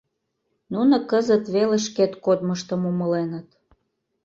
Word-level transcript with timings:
Нуно 0.73 0.95
кызыт 1.09 1.43
веле 1.55 1.77
шкет 1.85 2.13
кодмыштым 2.25 2.81
умыленыт. 2.89 3.47